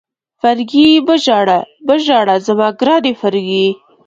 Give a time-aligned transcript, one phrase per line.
[0.41, 3.67] فرګي مه ژاړه، مه ژاړه زما ګرانې فرګي.